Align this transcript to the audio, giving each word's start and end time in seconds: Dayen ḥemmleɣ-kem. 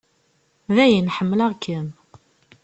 Dayen 0.75 1.11
ḥemmleɣ-kem. 1.15 1.87